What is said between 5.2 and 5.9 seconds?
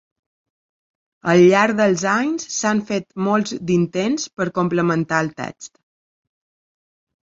el text.